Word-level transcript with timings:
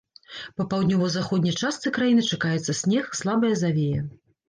Па 0.61 0.65
паўднёва-заходняй 0.71 1.55
частцы 1.61 1.87
краіны 2.01 2.27
чакаецца 2.33 2.79
снег, 2.83 3.15
слабая 3.25 3.55
завея. 3.65 4.01